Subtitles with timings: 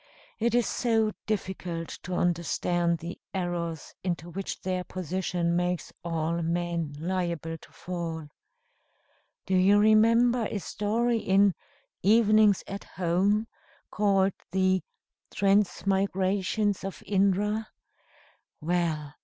[0.39, 6.95] It is so difficult to understand the errors into which their position makes all men
[6.97, 8.27] liable to fall.
[9.45, 11.53] Do you remember a story in
[12.01, 13.45] 'Evenings at Home,'
[13.91, 14.81] called the
[15.29, 17.67] Transmigrations of Indra?
[18.59, 19.13] Well!